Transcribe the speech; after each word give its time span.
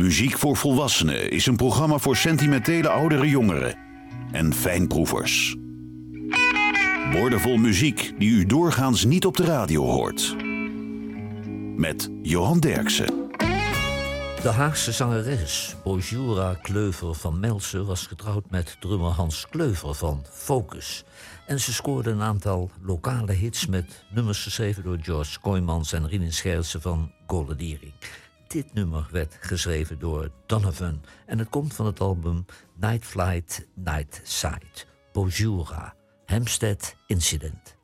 Muziek 0.00 0.38
voor 0.38 0.56
Volwassenen 0.56 1.30
is 1.30 1.46
een 1.46 1.56
programma 1.56 1.98
voor 1.98 2.16
sentimentele 2.16 2.88
oudere 2.88 3.28
jongeren 3.28 3.76
en 4.32 4.54
fijnproevers. 4.54 5.56
Woordenvol 7.12 7.56
muziek 7.56 8.12
die 8.18 8.30
u 8.30 8.46
doorgaans 8.46 9.04
niet 9.04 9.26
op 9.26 9.36
de 9.36 9.44
radio 9.44 9.84
hoort. 9.84 10.36
Met 11.76 12.10
Johan 12.22 12.60
Derksen. 12.60 13.06
De 14.42 14.48
Haagse 14.48 14.92
zangeres 14.92 15.76
Bojura 15.84 16.54
Kleuver 16.62 17.14
van 17.14 17.40
Melsen 17.40 17.86
was 17.86 18.06
getrouwd 18.06 18.50
met 18.50 18.76
drummer 18.80 19.10
Hans 19.10 19.46
Kleuver 19.50 19.94
van 19.94 20.24
Focus. 20.32 21.04
En 21.46 21.60
ze 21.60 21.72
scoorde 21.72 22.10
een 22.10 22.22
aantal 22.22 22.70
lokale 22.82 23.32
hits 23.32 23.66
met 23.66 24.04
nummers 24.10 24.42
geschreven 24.42 24.82
door 24.82 24.98
George 25.02 25.40
Kooijmans 25.40 25.92
en 25.92 26.08
Rien 26.08 26.32
Schersen 26.32 26.80
van 26.80 27.12
Golden 27.26 27.56
Diering. 27.56 27.92
Dit 28.50 28.72
nummer 28.72 29.08
werd 29.10 29.36
geschreven 29.40 29.98
door 29.98 30.30
Donovan 30.46 31.00
en 31.26 31.38
het 31.38 31.48
komt 31.48 31.74
van 31.74 31.86
het 31.86 32.00
album 32.00 32.44
Night 32.74 33.04
Flight, 33.04 33.66
Night 33.74 34.20
Side. 34.24 34.86
Bojura, 35.12 35.94
Hempstead 36.24 36.96
Incident. 37.06 37.76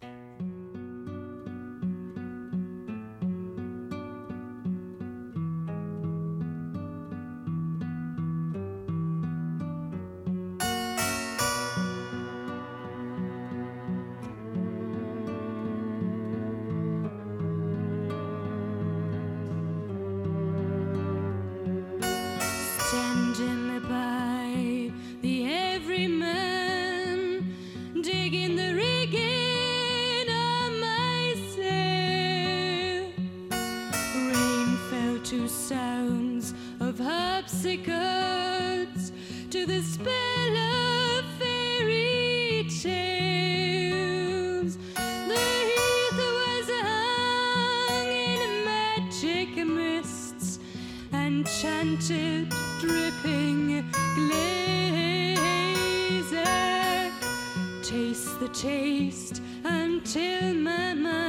mists 49.67 50.59
and 51.13 51.47
chanted 51.47 52.49
dripping 52.81 53.85
glaze. 54.15 55.37
Taste 57.83 58.41
the 58.41 58.49
taste 58.49 59.43
until 59.65 60.55
my 60.55 60.95
mind. 60.95 61.26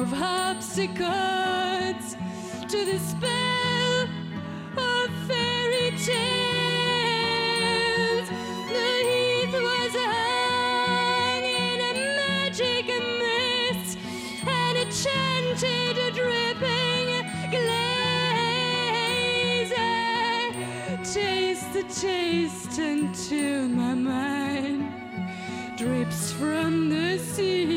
of 0.00 0.08
harpsichords 0.12 2.16
to 2.68 2.84
the 2.86 2.98
spell 2.98 4.08
of 4.78 5.10
fairy 5.28 5.90
tales. 6.06 6.16
The 8.72 8.90
heath 9.08 9.52
was 9.52 9.94
hung 10.08 11.44
in 11.44 11.80
a 11.90 11.92
magic 12.16 12.86
mist 13.20 13.98
and 14.48 14.74
it 14.78 14.90
chanted 15.04 15.98
a 15.98 16.10
dripping 16.12 17.08
glaze. 17.50 17.70
Taste 21.12 21.70
the 21.74 21.82
taste 21.82 22.78
until 22.78 23.68
my 23.68 23.94
mind 23.94 24.88
drips 25.76 26.32
from 26.32 26.88
the 26.88 27.18
sea. 27.18 27.69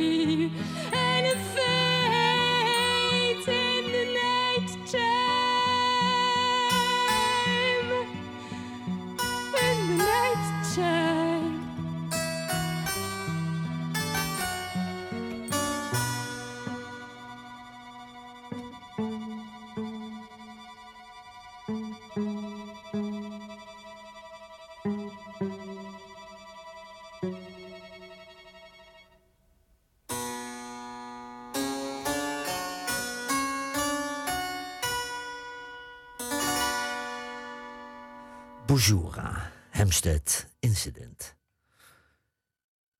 Bujura, 38.83 39.51
Hampstead 39.69 40.47
Incident. 40.59 41.35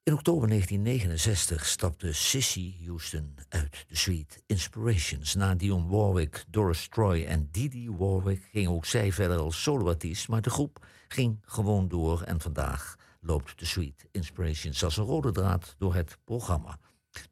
In 0.04 0.14
oktober 0.14 0.48
1969 0.48 1.66
stapte 1.66 2.14
Sissy 2.14 2.76
Houston 2.86 3.36
uit 3.50 3.86
de 3.88 3.96
suite 3.96 4.42
Inspirations. 4.46 5.36
Na 5.36 5.56
Dion 5.56 5.90
Warwick, 5.90 6.46
Doris 6.50 6.88
Troy 6.88 7.24
en 7.24 7.50
Didi 7.52 7.90
Warwick 7.90 8.50
ging 8.52 8.68
ook 8.68 8.86
zij 8.86 9.12
verder 9.12 9.38
als 9.38 9.62
soloartiest, 9.62 10.28
maar 10.28 10.42
de 10.42 10.50
groep 10.50 10.86
ging 11.08 11.40
gewoon 11.42 11.88
door 11.88 12.22
en 12.22 12.42
vandaag 12.42 12.96
loopt 13.22 13.60
de 13.60 13.66
suite 13.66 14.08
Inspirations 14.12 14.84
als 14.84 14.98
een 14.98 15.06
rode 15.06 15.32
draad 15.32 15.76
door 15.78 15.96
het 15.96 16.18
programma. 16.24 16.80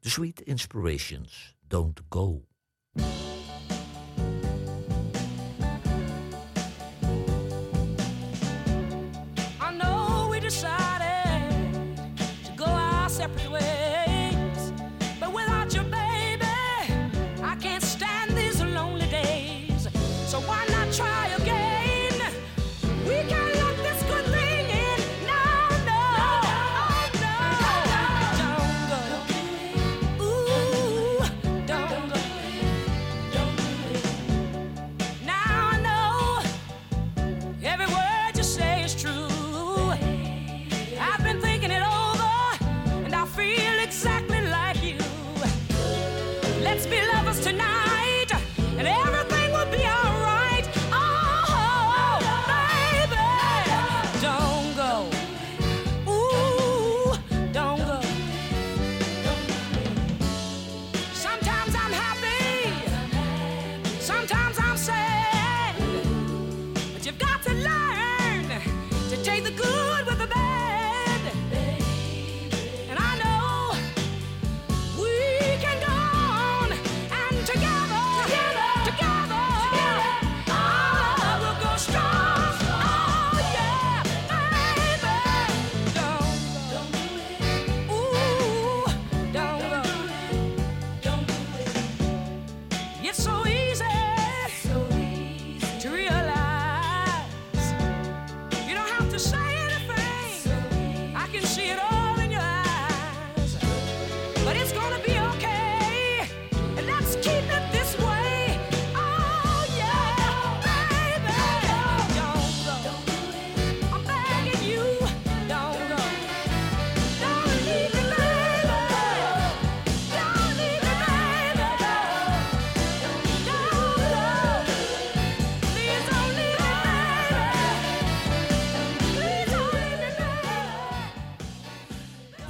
De 0.00 0.08
suite 0.08 0.44
Inspirations, 0.44 1.56
Don't 1.68 2.00
Go. 2.08 2.44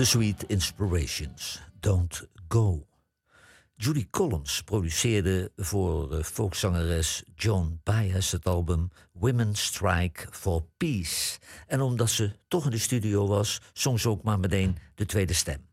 The 0.02 0.08
Sweet 0.08 0.42
Inspirations, 0.48 1.60
Don't 1.80 2.26
Go. 2.48 2.86
Judy 3.76 4.06
Collins 4.10 4.62
produceerde 4.62 5.52
voor 5.56 6.24
folkzangeres 6.24 7.22
Joan 7.34 7.80
Baez 7.82 8.32
het 8.32 8.46
album 8.46 8.90
Women 9.12 9.54
Strike 9.54 10.26
for 10.30 10.64
Peace. 10.76 11.38
En 11.66 11.80
omdat 11.80 12.10
ze 12.10 12.38
toch 12.48 12.64
in 12.64 12.70
de 12.70 12.78
studio 12.78 13.26
was, 13.26 13.60
zong 13.72 14.00
ze 14.00 14.08
ook 14.08 14.22
maar 14.22 14.40
meteen 14.40 14.78
de 14.94 15.06
tweede 15.06 15.34
stem. 15.34 15.68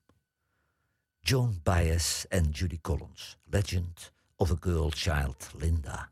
Joan 1.19 1.59
Baez 1.63 2.23
en 2.23 2.49
Judy 2.49 2.79
Collins, 2.81 3.37
Legend 3.43 4.11
of 4.35 4.51
a 4.51 4.57
Girl 4.59 4.91
Child 4.95 5.51
Linda. 5.57 6.11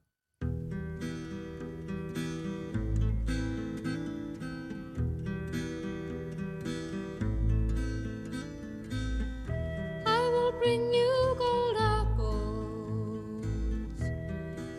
Bring 10.68 10.86
you 10.94 11.36
gold 11.40 11.78
apples 11.80 13.24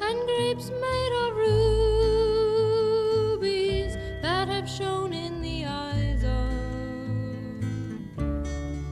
and 0.06 0.16
grapes 0.28 0.68
made 0.84 1.12
of 1.24 1.30
rubies 3.38 3.92
that 4.20 4.46
have 4.48 4.68
shone 4.68 5.14
in 5.14 5.40
the 5.40 5.64
eyes 5.64 6.22
of 6.24 6.52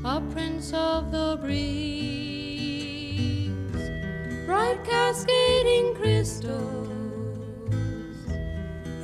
a 0.07 0.23
prince 0.33 0.73
of 0.73 1.13
the 1.13 1.37
breeze, 1.43 2.31
bright 4.47 4.83
cascading 4.83 5.95
crystals. 5.97 6.89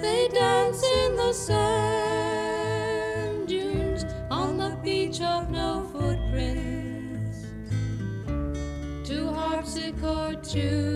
They 0.00 0.28
dance 0.32 0.82
in 0.82 1.16
the 1.16 1.34
sand 1.34 2.11
harpsichord 10.54 10.91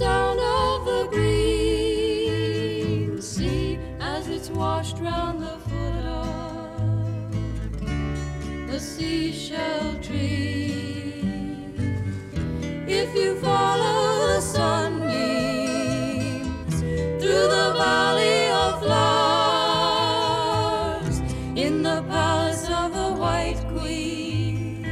sound 0.00 0.40
of 0.40 0.86
the 0.86 1.04
green 1.10 2.00
sea 3.20 3.78
as 4.00 4.28
it's 4.28 4.48
washed 4.48 4.98
round 4.98 5.42
the 5.42 5.58
foot 5.68 6.04
of 6.06 6.80
the 8.70 8.80
seashell 8.80 9.94
tree. 10.00 11.22
If 12.88 13.14
you 13.14 13.34
follow 13.40 14.26
the 14.28 14.40
sunbeams 14.40 15.60
through 17.20 17.48
the 17.58 17.68
valley 17.84 18.46
of 18.62 18.80
flowers 18.82 19.56
in 21.64 21.82
the 21.82 22.02
palace 22.08 22.64
of 22.70 22.94
the 22.94 23.10
White 23.22 23.62
Queen 23.74 24.82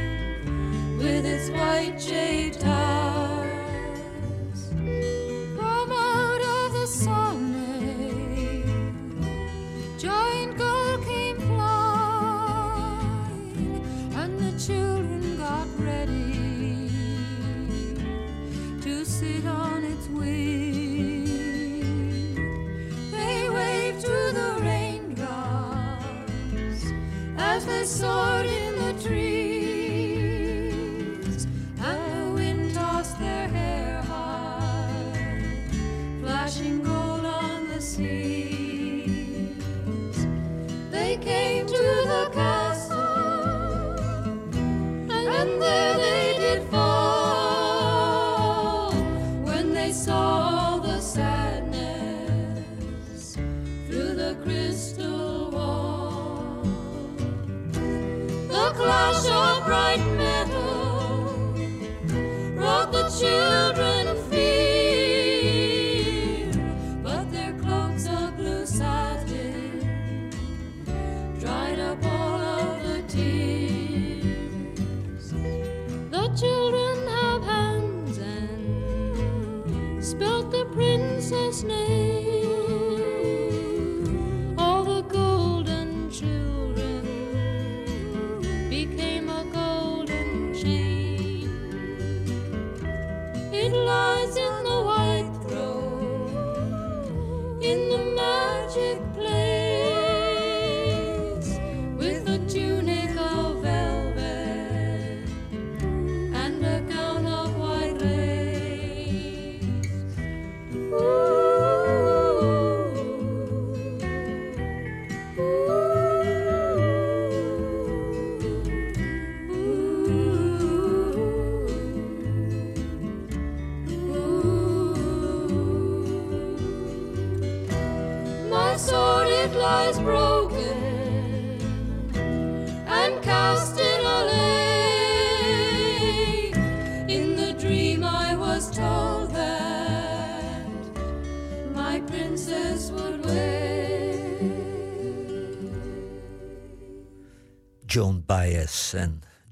with 0.99 1.25
its 1.25 1.49
white 1.49 1.97
jade 1.97 2.53
towers. 2.53 2.98
As 27.91 28.58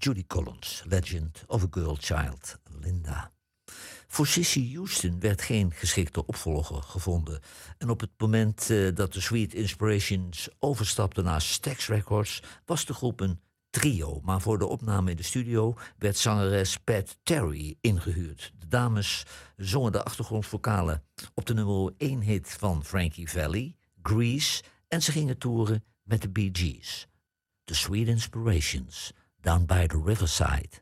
Judy 0.07 0.27
Collins, 0.27 0.83
Legend 0.85 1.43
of 1.47 1.63
a 1.63 1.67
Girl 1.69 1.97
Child, 1.99 2.57
Linda. 2.81 3.31
Voor 4.07 4.27
Sissy 4.27 4.73
Houston 4.73 5.19
werd 5.19 5.41
geen 5.41 5.71
geschikte 5.73 6.25
opvolger 6.25 6.81
gevonden. 6.81 7.39
En 7.77 7.89
op 7.89 7.99
het 7.99 8.09
moment 8.17 8.69
eh, 8.69 8.95
dat 8.95 9.13
de 9.13 9.21
Sweet 9.21 9.53
Inspirations 9.53 10.49
overstapte 10.59 11.21
naar 11.21 11.41
Stax 11.41 11.87
Records, 11.87 12.41
was 12.65 12.85
de 12.85 12.93
groep 12.93 13.19
een 13.19 13.39
trio. 13.69 14.21
Maar 14.23 14.41
voor 14.41 14.59
de 14.59 14.65
opname 14.65 15.09
in 15.09 15.17
de 15.17 15.23
studio 15.23 15.77
werd 15.97 16.17
zangeres 16.17 16.77
Pat 16.77 17.17
Terry 17.23 17.77
ingehuurd. 17.81 18.53
De 18.59 18.67
dames 18.67 19.23
zongen 19.57 19.91
de 19.91 20.03
achtergrondvokalen 20.03 21.03
op 21.33 21.45
de 21.45 21.53
nummer 21.53 21.93
1 21.97 22.21
hit 22.21 22.55
van 22.59 22.83
Frankie 22.83 23.29
Valli, 23.29 23.75
Grease, 24.01 24.63
en 24.87 25.01
ze 25.01 25.11
gingen 25.11 25.37
toeren 25.37 25.83
met 26.03 26.21
de 26.21 26.29
Bee 26.29 26.49
Gees. 26.53 27.07
The 27.63 27.75
Sweet 27.75 28.07
Inspirations, 28.07 29.13
down 29.43 29.65
by 29.65 29.87
the 29.87 29.97
riverside. 29.97 30.79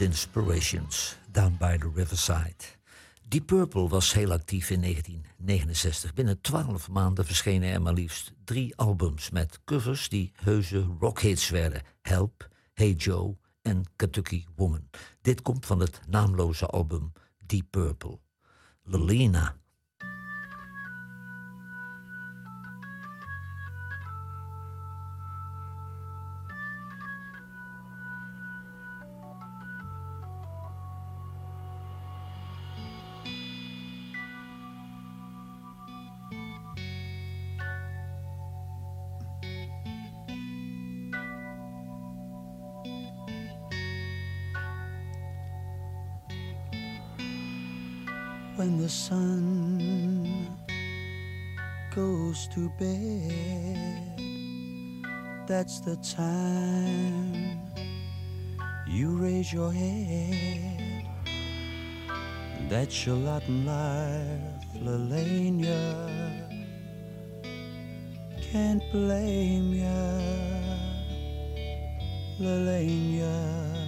Inspirations, 0.00 1.16
Down 1.32 1.56
by 1.58 1.76
the 1.76 1.90
Riverside. 1.94 2.76
Deep 3.28 3.46
Purple 3.46 3.88
was 3.88 4.12
heel 4.12 4.32
actief 4.32 4.70
in 4.70 4.80
1969. 4.80 6.14
Binnen 6.14 6.40
twaalf 6.40 6.88
maanden 6.90 7.26
verschenen 7.26 7.68
er 7.68 7.82
maar 7.82 7.92
liefst 7.92 8.32
drie 8.44 8.76
albums 8.76 9.30
met 9.30 9.60
covers 9.64 10.08
die 10.08 10.32
heuse 10.36 10.86
rockhits 10.98 11.48
werden. 11.48 11.82
Help, 12.02 12.48
Hey 12.72 12.92
Joe 12.92 13.36
en 13.62 13.82
Kentucky 13.96 14.44
Woman. 14.56 14.88
Dit 15.22 15.42
komt 15.42 15.66
van 15.66 15.80
het 15.80 16.00
naamloze 16.08 16.66
album 16.66 17.12
Deep 17.46 17.66
Purple. 17.70 18.18
Lelena. 18.82 19.56
When 48.56 48.78
the 48.78 48.88
sun 48.88 50.48
goes 51.94 52.48
to 52.48 52.68
bed. 52.78 54.20
That's 55.46 55.80
the 55.80 55.96
time 55.96 57.60
you 58.86 59.16
raise 59.16 59.52
your 59.52 59.72
head. 59.72 61.04
That's 62.68 63.04
your 63.04 63.16
Latin 63.16 63.66
life, 63.66 64.64
Lelania. 64.76 66.08
Can't 68.40 68.82
blame 68.92 69.74
ya, 69.74 70.20
Lelania. 72.38 73.83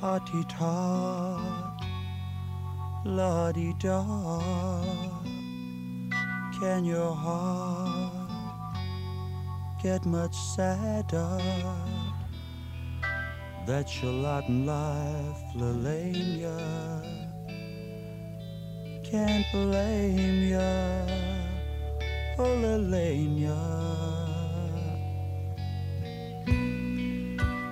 Artie 0.00 0.44
tot, 0.44 1.82
la 3.04 3.50
di 3.50 3.74
da. 3.80 4.04
Can 6.60 6.84
your 6.84 7.12
heart 7.12 8.12
get 9.82 10.06
much 10.06 10.36
sadder? 10.36 11.40
That's 13.66 14.00
your 14.00 14.12
Latin 14.12 14.66
life, 14.66 15.42
Lelania. 15.56 16.56
Can't 19.02 19.46
blame 19.50 20.48
ya, 20.48 21.02
oh 22.38 22.54
Lelania. 22.62 23.58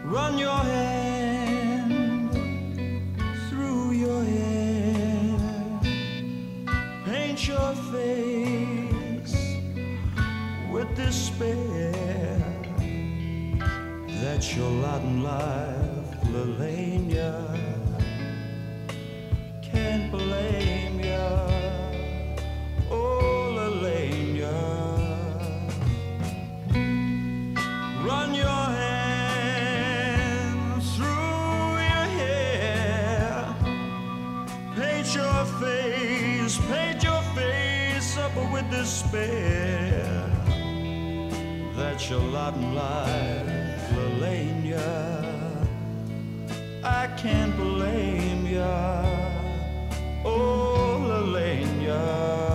Run 0.04 0.38
your 0.38 0.58
hand 0.58 1.05
despair. 10.96 11.92
That's 14.22 14.56
your 14.56 14.70
lot 14.70 15.02
in 15.02 15.22
life, 15.22 16.10
Lelania. 16.32 17.34
Can't 19.62 20.10
blame 20.10 21.00
ya, 21.00 21.48
oh 22.90 23.52
Lelania. 23.56 24.56
Run 28.02 28.34
your 28.34 28.64
hand 28.80 30.82
through 30.94 31.76
your 31.92 32.06
hair. 32.18 33.54
Paint 34.74 35.14
your 35.14 35.44
face, 35.60 36.56
paint 36.70 37.02
your 37.04 37.22
face 37.34 38.16
up 38.16 38.34
with 38.50 38.68
despair. 38.70 40.30
That's 41.76 42.08
your 42.08 42.20
Latin 42.20 42.74
life, 42.74 43.90
Lelania. 43.92 45.22
I 46.82 47.06
can't 47.18 47.54
blame 47.54 48.46
ya, 48.46 49.04
oh 50.24 50.96
Lelania. 51.04 52.45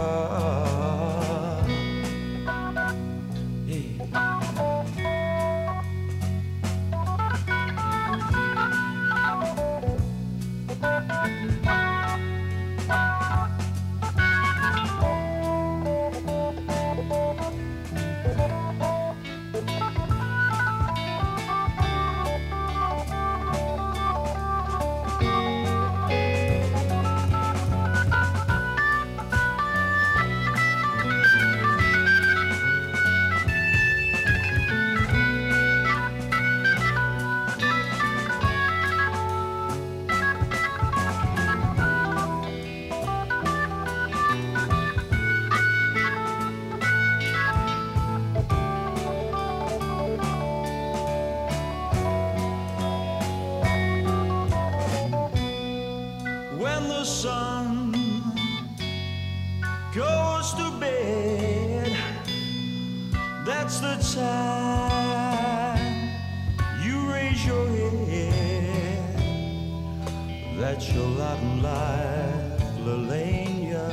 That's 70.62 70.94
your 70.94 71.08
Latin 71.08 71.64
life, 71.64 72.62
Lelania. 72.86 73.90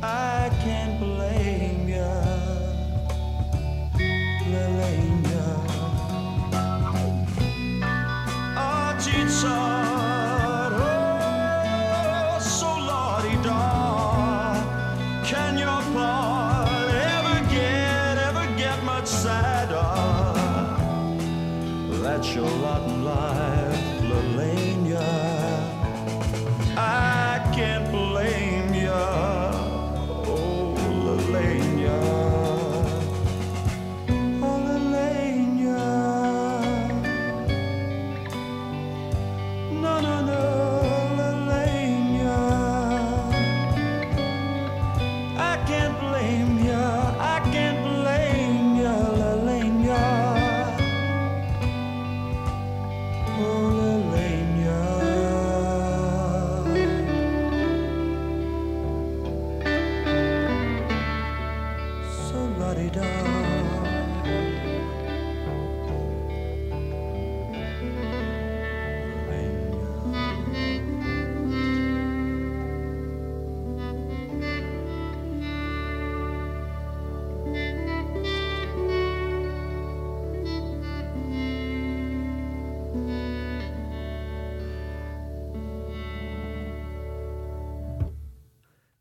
I 0.00 0.48
can't 0.62 1.00
blame 1.00 1.88
ya, 1.88 2.14
Lelania. 4.52 5.19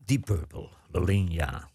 Deep 0.09 0.25
Purple, 0.25 0.69
Lolinia. 0.91 1.69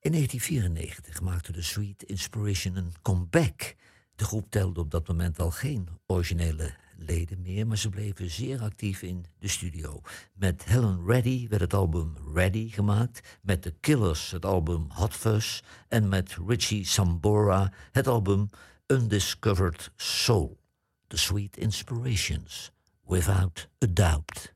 In 0.00 0.12
1994 0.12 1.20
maakte 1.20 1.52
de 1.52 1.62
Sweet 1.62 2.02
Inspiration 2.02 2.76
een 2.76 2.92
comeback. 3.02 3.74
De 4.14 4.24
groep 4.24 4.50
telde 4.50 4.80
op 4.80 4.90
dat 4.90 5.08
moment 5.08 5.38
al 5.38 5.50
geen 5.50 5.88
originele 6.06 6.74
leden 6.96 7.42
meer, 7.42 7.66
maar 7.66 7.78
ze 7.78 7.88
bleven 7.88 8.30
zeer 8.30 8.60
actief 8.60 9.02
in 9.02 9.24
de 9.38 9.48
studio. 9.48 10.00
Met 10.32 10.64
Helen 10.64 11.06
Reddy 11.06 11.48
werd 11.48 11.60
het 11.60 11.74
album 11.74 12.16
Ready 12.34 12.68
gemaakt, 12.68 13.38
met 13.42 13.62
The 13.62 13.74
Killers 13.80 14.30
het 14.30 14.44
album 14.44 14.86
Hot 14.88 15.14
Fuzz 15.14 15.60
en 15.88 16.08
met 16.08 16.36
Richie 16.46 16.84
Sambora 16.86 17.72
het 17.92 18.06
album 18.06 18.48
Undiscovered 18.86 19.90
Soul. 19.96 20.58
The 21.06 21.16
Sweet 21.16 21.56
Inspirations, 21.56 22.70
without 23.06 23.68
a 23.84 23.86
doubt. 23.86 24.52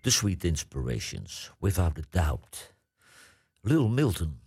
The 0.00 0.10
Sweet 0.10 0.44
Inspirations, 0.44 1.50
without 1.58 1.98
a 1.98 2.02
doubt. 2.10 2.74
Lil 3.60 3.88
Milton 3.88 4.40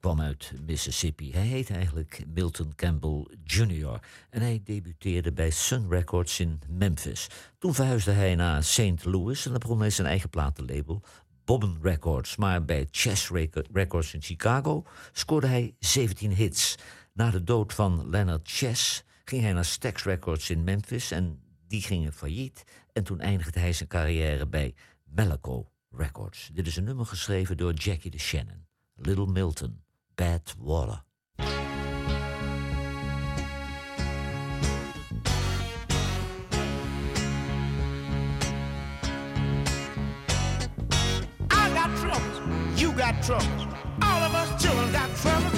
kwam 0.00 0.20
uit 0.20 0.52
Mississippi. 0.66 1.32
Hij 1.32 1.46
heette 1.46 1.74
eigenlijk 1.74 2.24
Milton 2.34 2.74
Campbell 2.74 3.26
Jr. 3.44 4.00
En 4.30 4.40
hij 4.40 4.60
debuteerde 4.64 5.32
bij 5.32 5.50
Sun 5.50 5.88
Records 5.88 6.40
in 6.40 6.60
Memphis. 6.68 7.26
Toen 7.58 7.74
verhuisde 7.74 8.10
hij 8.10 8.34
naar 8.34 8.64
St. 8.64 9.04
Louis 9.04 9.44
en 9.44 9.50
dan 9.50 9.60
begon 9.60 9.80
hij 9.80 9.90
zijn 9.90 10.06
eigen 10.06 10.30
platenlabel, 10.30 11.02
Bobbin 11.44 11.78
Records. 11.82 12.36
Maar 12.36 12.64
bij 12.64 12.88
Chess 12.90 13.30
Reco- 13.30 13.62
Records 13.72 14.14
in 14.14 14.22
Chicago 14.22 14.84
scoorde 15.12 15.46
hij 15.46 15.74
17 15.78 16.32
hits. 16.32 16.74
Na 17.12 17.30
de 17.30 17.44
dood 17.44 17.74
van 17.74 18.10
Leonard 18.10 18.48
Chess 18.50 19.04
ging 19.24 19.42
hij 19.42 19.52
naar 19.52 19.64
Stax 19.64 20.04
Records 20.04 20.50
in 20.50 20.64
Memphis 20.64 21.10
en 21.10 21.40
die 21.68 21.82
gingen 21.82 22.12
failliet. 22.12 22.64
En 22.92 23.04
toen 23.04 23.20
eindigde 23.20 23.60
hij 23.60 23.72
zijn 23.72 23.88
carrière 23.88 24.46
bij 24.46 24.74
Malaco 25.16 25.72
Records. 25.90 26.50
Dit 26.52 26.66
is 26.66 26.76
een 26.76 26.84
nummer 26.84 27.06
geschreven 27.06 27.56
door 27.56 27.72
Jackie 27.72 28.10
de 28.10 28.18
Shannon. 28.18 28.66
Little 28.94 29.26
Milton, 29.26 29.82
Bad 30.14 30.54
Water. 30.58 31.04
I 41.50 41.70
got 41.74 41.96
troubles, 41.96 42.40
you 42.74 42.92
got 42.96 43.22
troubles. 43.22 43.66
All 43.98 44.22
of 44.22 44.34
us 44.34 44.62
children 44.62 44.92
got 44.92 45.14
troubles 45.14 45.55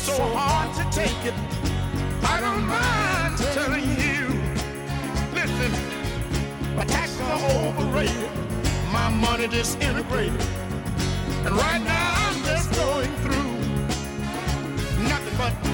it's 0.00 0.16
so 0.16 0.22
hard 0.34 0.74
to 0.76 0.98
take 0.98 1.24
it. 1.26 1.34
I 2.22 2.40
don't 2.40 2.66
mind 2.66 3.36
telling 3.52 3.84
you. 4.00 4.28
Listen, 5.34 5.70
my 6.74 6.84
taxes 6.84 7.20
are 7.20 7.68
overrated, 7.68 8.30
my 8.92 9.10
money 9.10 9.46
disintegrated, 9.46 10.40
and 11.44 11.52
right 11.52 11.82
now 11.82 12.12
I'm 12.24 12.42
just 12.44 12.72
going 12.72 13.12
through 13.24 13.52
nothing 15.08 15.36
but 15.36 15.69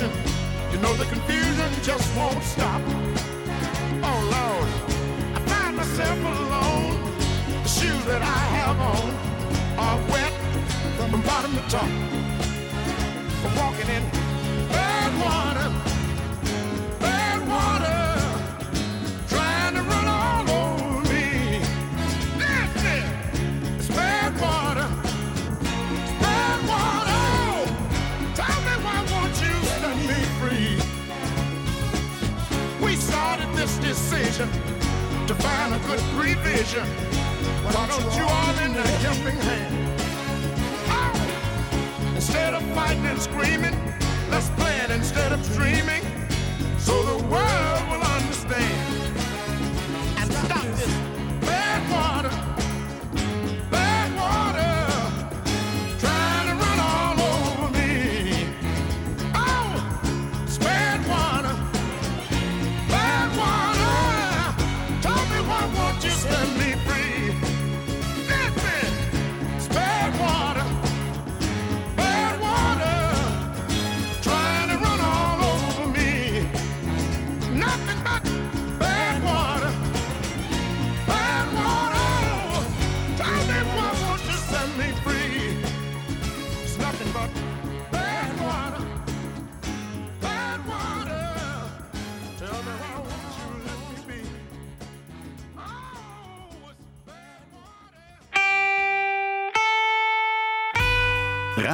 You 0.00 0.80
know 0.80 0.92
the 0.94 1.04
confusion 1.04 1.70
just 1.84 2.16
won't 2.16 2.42
stop. 2.42 2.93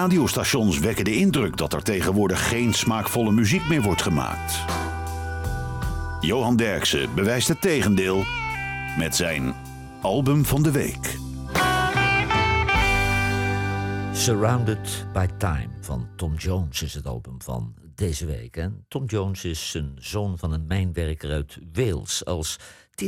Radiostations 0.01 0.79
wekken 0.79 1.05
de 1.05 1.15
indruk 1.15 1.57
dat 1.57 1.73
er 1.73 1.83
tegenwoordig 1.83 2.49
geen 2.49 2.75
smaakvolle 2.75 3.33
muziek 3.33 3.69
meer 3.69 3.83
wordt 3.83 4.03
gemaakt. 4.03 4.65
Johan 6.21 6.57
Derksen 6.57 7.15
bewijst 7.15 7.49
het 7.49 7.61
tegendeel 7.61 8.25
met 8.99 9.17
zijn 9.17 9.55
album 10.03 10.45
van 10.45 10.63
de 10.63 10.71
week. 10.71 11.19
Surrounded 14.13 15.07
by 15.13 15.27
Time 15.39 15.69
van 15.81 16.09
Tom 16.17 16.35
Jones 16.35 16.83
is 16.83 16.95
het 16.95 17.07
album 17.07 17.43
van 17.43 17.75
deze 17.95 18.27
week. 18.27 18.57
En 18.57 18.85
Tom 18.89 19.05
Jones 19.05 19.45
is 19.45 19.75
een 19.75 19.97
zoon 19.99 20.39
van 20.39 20.53
een 20.53 20.67
mijnwerker 20.67 21.31
uit 21.31 21.59
Wales. 21.73 22.25
Als 22.25 22.59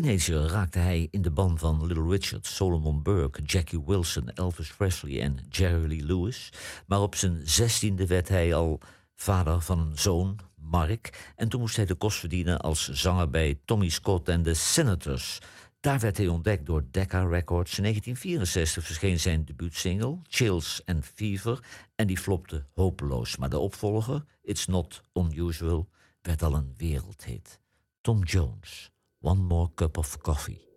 teenager 0.00 0.46
raakte 0.46 0.78
hij 0.78 1.08
in 1.10 1.22
de 1.22 1.30
ban 1.30 1.58
van 1.58 1.86
Little 1.86 2.08
Richard, 2.08 2.46
Solomon 2.46 3.02
Burke, 3.02 3.42
Jackie 3.42 3.82
Wilson, 3.86 4.30
Elvis 4.30 4.74
Presley 4.74 5.20
en 5.20 5.38
Jerry 5.50 5.86
Lee 5.86 6.04
Lewis. 6.04 6.52
Maar 6.86 7.00
op 7.00 7.14
zijn 7.14 7.40
zestiende 7.44 8.06
werd 8.06 8.28
hij 8.28 8.54
al 8.54 8.80
vader 9.14 9.60
van 9.60 9.78
een 9.78 9.98
zoon, 9.98 10.38
Mark. 10.54 11.32
En 11.36 11.48
toen 11.48 11.60
moest 11.60 11.76
hij 11.76 11.86
de 11.86 11.94
kost 11.94 12.18
verdienen 12.18 12.60
als 12.60 12.88
zanger 12.88 13.30
bij 13.30 13.60
Tommy 13.64 13.88
Scott 13.88 14.28
en 14.28 14.42
de 14.42 14.54
Senators. 14.54 15.38
Daar 15.80 15.98
werd 15.98 16.16
hij 16.16 16.28
ontdekt 16.28 16.66
door 16.66 16.84
Decca 16.90 17.24
Records. 17.24 17.76
In 17.76 17.82
1964 17.82 18.84
verscheen 18.84 19.20
zijn 19.20 19.44
debuutsingle, 19.44 20.18
Chills 20.28 20.82
and 20.84 21.06
Fever, 21.14 21.64
en 21.94 22.06
die 22.06 22.18
flopte 22.18 22.64
hopeloos. 22.74 23.36
Maar 23.36 23.50
de 23.50 23.58
opvolger, 23.58 24.24
It's 24.42 24.66
Not 24.66 25.02
Unusual, 25.14 25.88
werd 26.22 26.42
al 26.42 26.54
een 26.54 26.74
wereldhit. 26.76 27.60
Tom 28.00 28.22
Jones, 28.22 28.91
One 29.22 29.44
More 29.44 29.70
Cup 29.76 29.98
of 29.98 30.20
Coffee. 30.20 30.71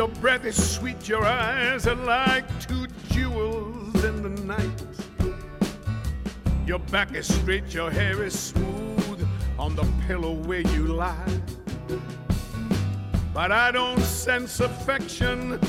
Your 0.00 0.08
breath 0.08 0.46
is 0.46 0.56
sweet, 0.76 1.10
your 1.10 1.26
eyes 1.26 1.86
are 1.86 1.94
like 1.94 2.46
two 2.58 2.86
jewels 3.10 4.02
in 4.02 4.22
the 4.22 4.30
night. 4.46 4.82
Your 6.66 6.78
back 6.78 7.14
is 7.14 7.30
straight, 7.30 7.74
your 7.74 7.90
hair 7.90 8.24
is 8.24 8.32
smooth 8.32 9.28
on 9.58 9.76
the 9.76 9.86
pillow 10.06 10.32
where 10.32 10.62
you 10.62 10.86
lie. 10.86 11.42
But 13.34 13.52
I 13.52 13.72
don't 13.72 14.00
sense 14.00 14.60
affection, 14.60 15.60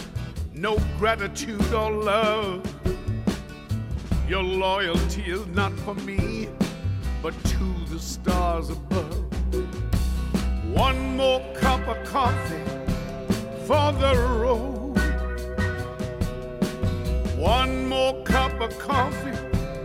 no 0.54 0.78
gratitude 0.98 1.74
or 1.74 1.92
love. 1.92 2.64
Your 4.30 4.44
loyalty 4.44 5.24
is 5.24 5.46
not 5.48 5.74
for 5.80 5.96
me, 5.96 6.48
but 7.22 7.34
to 7.44 7.86
the 7.90 8.00
stars 8.00 8.70
above. 8.70 9.26
One 10.74 11.18
more 11.18 11.42
cup 11.56 11.86
of 11.86 12.02
coffee 12.06 12.61
for 13.72 13.94
the 13.94 14.14
road. 14.44 14.98
One 17.38 17.88
more 17.88 18.22
cup 18.24 18.60
of 18.60 18.78
coffee 18.78 19.38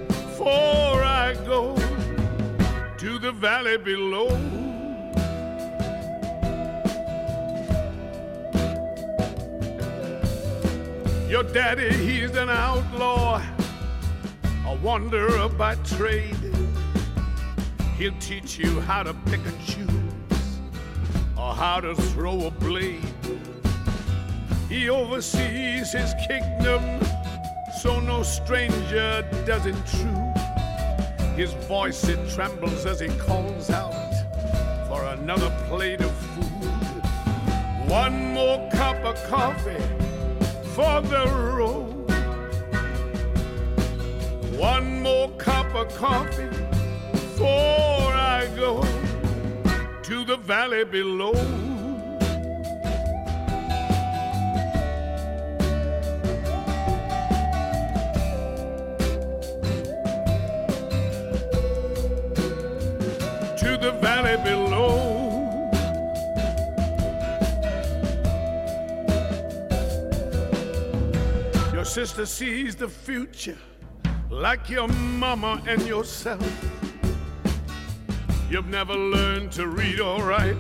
before 0.09 1.05
I 1.05 1.37
go 1.47 1.77
to 2.99 3.19
the 3.21 3.31
valley 3.31 3.79
below. 3.79 4.31
Your 11.29 11.45
daddy, 11.45 11.91
he's 11.93 12.35
an 12.35 12.51
outlaw, 12.51 13.41
a 14.67 14.75
wanderer 14.83 15.49
by 15.49 15.77
trade. 15.97 16.35
He'll 17.97 18.19
teach 18.19 18.59
you 18.59 18.81
how 18.81 19.05
to 19.05 19.15
pick 19.31 19.43
and 19.47 19.61
choose 19.65 20.59
or 21.39 21.55
how 21.55 21.79
to 21.79 21.95
throw 21.95 22.47
a 22.47 22.51
blade. 22.51 23.16
He 24.77 24.91
oversees 24.91 25.93
his 25.93 26.13
kingdom, 26.29 27.01
so 27.81 27.99
no 27.99 28.23
stranger 28.23 29.27
does 29.47 29.65
intrude. 29.65 30.37
His 31.35 31.55
voice 31.67 32.07
it 32.07 32.19
trembles 32.29 32.85
as 32.85 33.01
he 33.01 33.09
calls 33.17 33.71
out 33.71 34.13
for 34.87 35.03
another 35.03 35.51
plate 35.67 36.03
of 36.03 36.13
food. 36.15 37.89
One 37.89 38.35
more 38.35 38.69
cup 38.71 39.03
of 39.03 39.17
coffee 39.31 39.83
for 40.75 41.01
the 41.01 41.25
road. 41.57 42.11
One 44.59 45.01
more 45.01 45.31
cup 45.39 45.75
of 45.75 45.89
coffee 45.97 46.51
before 47.13 48.13
I 48.13 48.47
go 48.55 48.83
to 50.03 50.25
the 50.27 50.37
valley 50.37 50.85
below. 50.85 51.66
Sister 71.97 72.27
sees 72.27 72.77
the 72.77 72.87
future 72.87 73.57
like 74.29 74.69
your 74.69 74.87
mama 75.19 75.63
and 75.67 75.81
yourself. 75.87 76.47
You've 78.51 78.67
never 78.67 78.93
learned 78.93 79.51
to 79.53 79.67
read 79.69 80.01
or 80.01 80.23
write, 80.23 80.59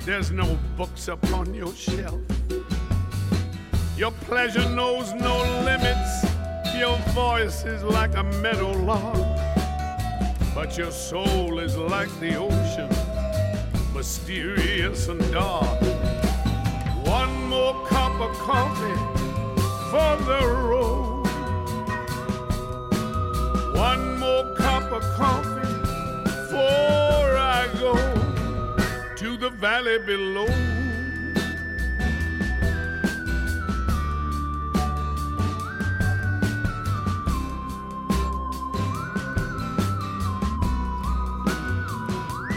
there's 0.00 0.32
no 0.32 0.58
books 0.76 1.06
upon 1.06 1.54
your 1.54 1.72
shelf. 1.76 2.20
Your 3.96 4.10
pleasure 4.26 4.68
knows 4.70 5.14
no 5.14 5.36
limits. 5.62 6.26
Your 6.76 6.96
voice 7.14 7.64
is 7.64 7.84
like 7.84 8.16
a 8.16 8.24
meadow 8.42 8.72
lark. 8.72 9.38
But 10.56 10.76
your 10.76 10.90
soul 10.90 11.60
is 11.60 11.76
like 11.76 12.10
the 12.18 12.34
ocean, 12.34 12.90
mysterious 13.94 15.06
and 15.06 15.20
dark. 15.30 15.80
One 17.06 17.32
more 17.44 17.86
cup 17.86 18.20
of 18.20 18.36
coffee 18.38 19.23
for 19.94 20.16
the 20.24 20.42
road. 20.70 21.24
One 23.76 24.18
more 24.18 24.52
cup 24.56 24.90
of 24.90 25.02
coffee 25.14 25.74
before 26.24 27.30
I 27.56 27.68
go 27.78 27.94
to 29.14 29.36
the 29.36 29.50
valley 29.50 29.98
below. 29.98 30.46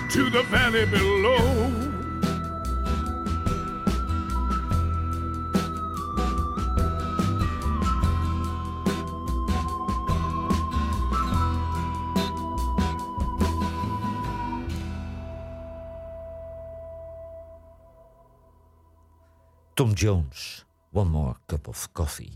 To 0.10 0.30
the 0.32 0.44
valley 0.50 0.86
below. 0.88 1.67
Jones, 19.98 20.66
One 20.92 21.10
More 21.10 21.36
Cup 21.46 21.68
of 21.68 21.92
Coffee. 21.92 22.32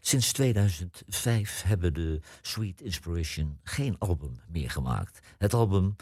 Sinds 0.00 0.32
2005 0.32 1.62
hebben 1.62 1.94
de 1.94 2.20
Sweet 2.42 2.80
Inspiration 2.80 3.58
geen 3.62 3.98
album 3.98 4.40
meer 4.48 4.70
gemaakt. 4.70 5.20
Het 5.38 5.54
album 5.54 5.96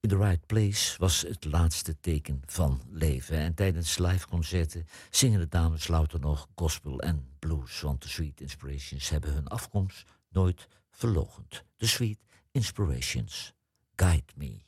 In 0.00 0.08
the 0.08 0.16
Right 0.16 0.46
Place 0.46 0.98
was 0.98 1.20
het 1.20 1.44
laatste 1.44 2.00
teken 2.00 2.42
van 2.46 2.80
leven. 2.90 3.36
En 3.36 3.54
tijdens 3.54 3.98
liveconcerten 3.98 4.86
zingen 5.10 5.40
de 5.40 5.48
dames 5.48 5.88
louter 5.88 6.20
nog 6.20 6.48
gospel 6.54 7.00
en 7.00 7.26
blues. 7.38 7.80
Want 7.80 8.02
de 8.02 8.08
Sweet 8.08 8.40
Inspirations 8.40 9.08
hebben 9.08 9.32
hun 9.32 9.48
afkomst 9.48 10.04
nooit 10.28 10.68
verlogend. 10.90 11.64
De 11.76 11.86
Sweet 11.86 12.18
Inspirations, 12.50 13.54
Guide 13.96 14.32
Me. 14.34 14.60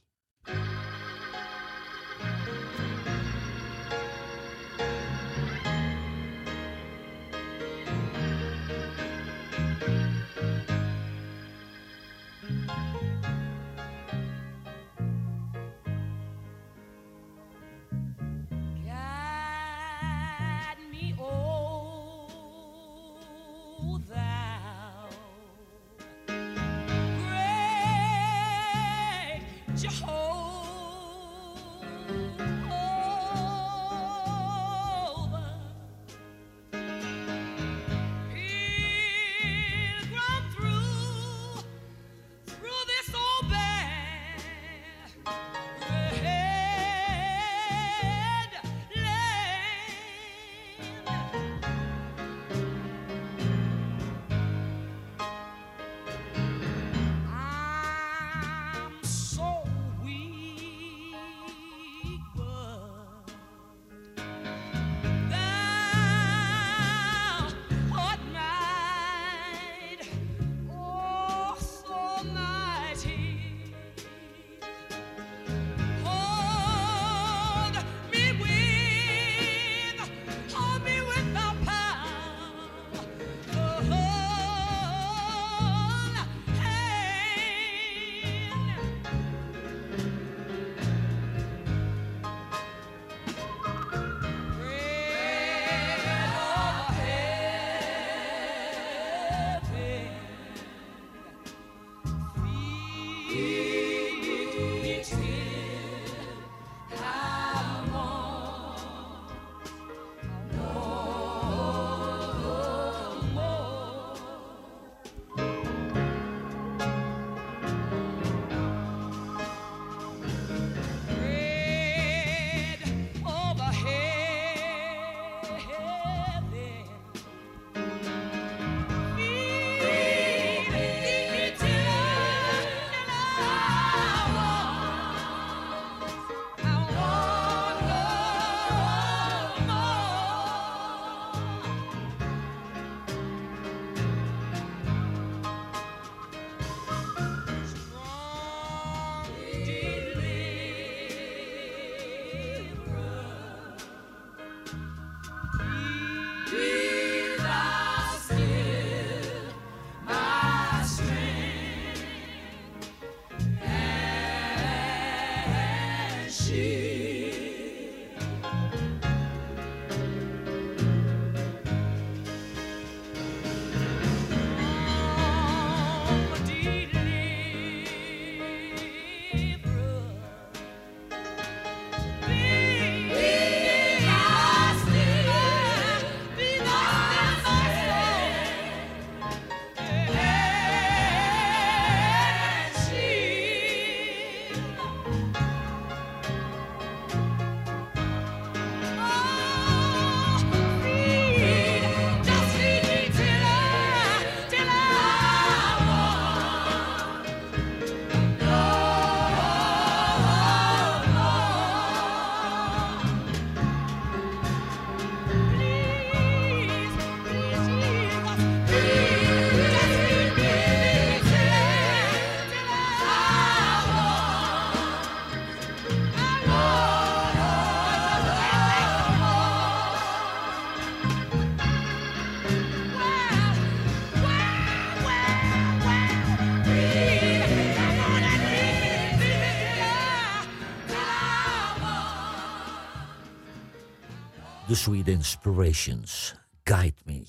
Sweet 244.82 245.08
Inspirations, 245.08 246.34
Guide 246.64 246.96
Me. 247.04 247.26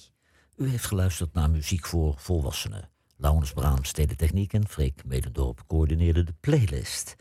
U 0.56 0.70
heeft 0.70 0.86
geluisterd 0.86 1.34
naar 1.34 1.50
muziek 1.50 1.86
voor 1.86 2.14
volwassenen. 2.18 2.90
Laurens 3.18 3.52
Braam, 3.52 3.84
Stedentechniek 3.84 4.54
en 4.54 4.68
Freek 4.68 5.06
Medendorp 5.06 5.64
coördineerden 5.68 6.26
de 6.26 6.34
playlist. 6.40 7.16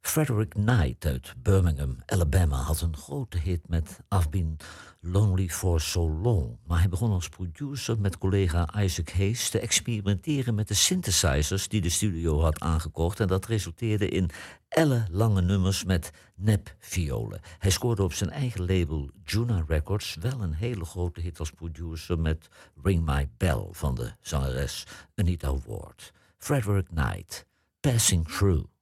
Frederick 0.00 0.50
Knight 0.50 1.06
uit 1.06 1.34
Birmingham, 1.42 1.96
Alabama, 2.06 2.56
had 2.56 2.80
een 2.80 2.96
grote 2.96 3.38
hit 3.38 3.68
met 3.68 4.00
I've 4.14 4.28
Been 4.28 4.56
Lonely 5.00 5.48
for 5.48 5.80
So 5.80 6.10
Long. 6.10 6.58
Maar 6.66 6.78
hij 6.78 6.88
begon 6.88 7.10
als 7.10 7.28
producer 7.28 8.00
met 8.00 8.18
collega 8.18 8.80
Isaac 8.82 9.10
Hayes 9.10 9.50
te 9.50 9.60
experimenteren 9.60 10.54
met 10.54 10.68
de 10.68 10.74
synthesizers 10.74 11.68
die 11.68 11.80
de 11.80 11.88
studio 11.88 12.40
had 12.40 12.60
aangekocht. 12.60 13.20
En 13.20 13.26
dat 13.26 13.46
resulteerde 13.46 14.08
in 14.08 14.30
ellenlange 14.68 15.42
nummers 15.42 15.84
met 15.84 16.10
nepviolen. 16.36 17.40
Hij 17.58 17.70
scoorde 17.70 18.02
op 18.02 18.12
zijn 18.12 18.30
eigen 18.30 18.66
label 18.66 19.10
Juna 19.24 19.64
Records 19.66 20.16
wel 20.20 20.42
een 20.42 20.54
hele 20.54 20.84
grote 20.84 21.20
hit 21.20 21.38
als 21.38 21.50
producer 21.50 22.18
met 22.18 22.48
Ring 22.82 23.04
My 23.04 23.28
Bell 23.36 23.66
van 23.70 23.94
de 23.94 24.12
zangeres 24.20 24.86
Anita 25.14 25.54
Ward. 25.66 26.12
Frederick 26.38 26.86
Knight, 26.86 27.46
Passing 27.80 28.28
Through. 28.28 28.77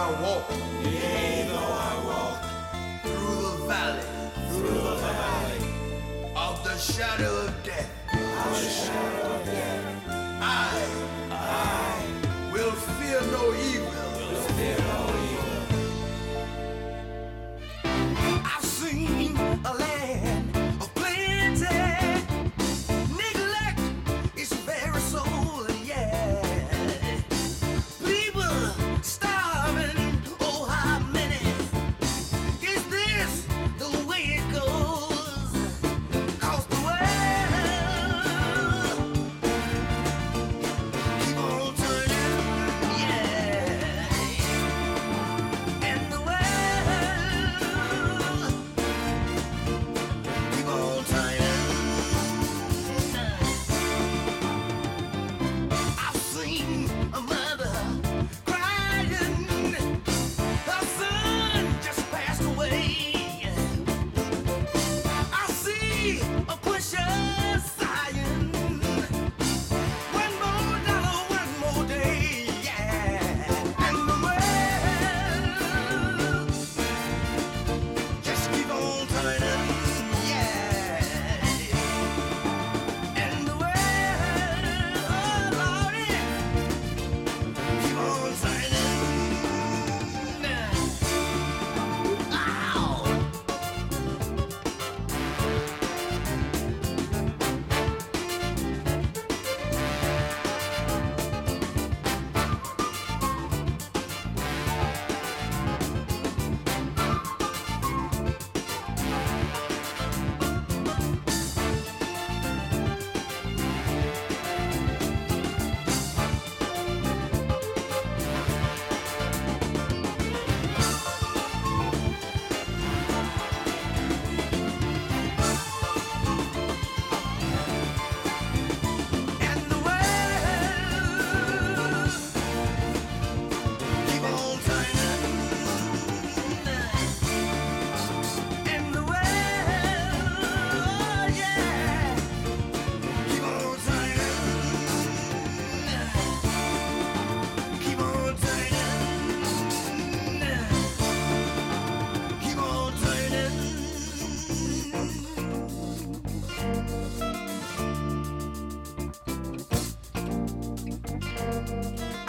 I 0.00 0.08
walk. 0.22 0.69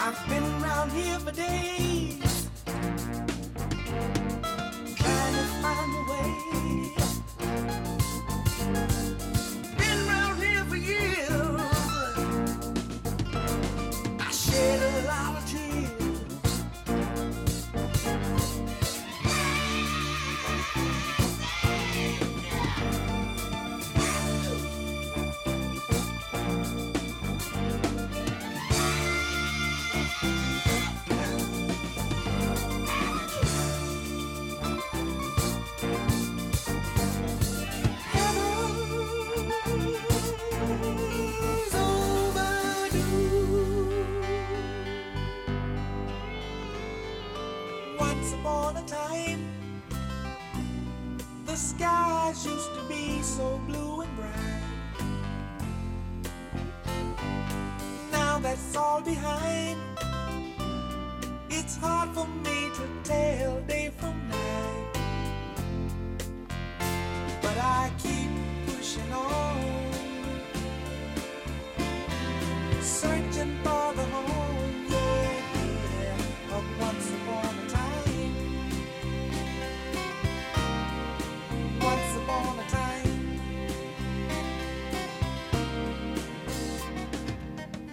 I've 0.04 0.28
been 0.28 0.42
around 0.42 0.90
here 0.90 1.16
for 1.20 1.30
days, 1.30 2.48
trying 4.96 5.34
to 5.36 5.44
find 5.62 5.94
a 5.94 6.12
way. 6.12 6.61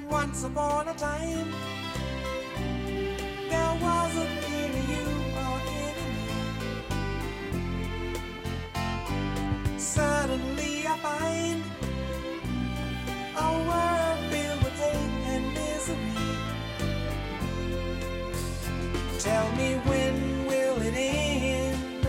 Once 0.10 0.44
upon 0.44 0.88
a 0.88 0.94
time, 0.96 1.54
there 3.48 3.76
wasn't 3.80 4.44
any 4.50 4.82
you 4.92 5.06
or 5.38 5.62
any 5.78 6.06
me. 6.16 6.28
Suddenly 9.78 10.88
I 10.88 10.98
find 10.98 11.64
a 13.38 13.50
world 13.70 14.20
filled 14.32 14.64
with 14.64 14.78
hate 14.82 15.14
and 15.34 15.46
misery. 15.54 16.28
Tell 19.20 19.48
me 19.58 19.70
when 19.86 20.46
will 20.48 20.82
it 20.82 20.96
end? 20.96 22.06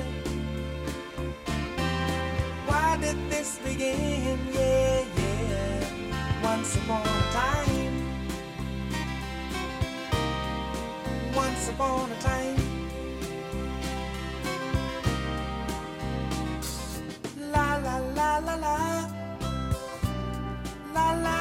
Why 2.67 2.97
did 2.99 3.19
this 3.31 3.59
begin? 3.59 4.39
Yeah, 4.53 5.05
yeah. 5.19 6.43
Once 6.43 6.77
upon 6.77 7.20
upon 11.71 12.11
a 12.11 12.17
time. 12.21 12.57
La 17.53 17.67
la 17.87 17.99
la 18.17 18.39
la 18.47 18.55
la 18.57 18.77
la 20.95 21.13
la. 21.25 21.40